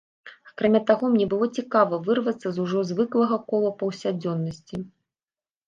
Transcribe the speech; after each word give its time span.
Акрамя 0.51 0.79
таго, 0.89 1.05
мне 1.15 1.27
было 1.33 1.49
цікава 1.59 1.99
вырвацца 2.09 2.47
з 2.57 2.63
ужо 2.65 2.79
звыклага 2.95 3.41
кола 3.55 3.71
паўсядзённасці. 3.85 4.85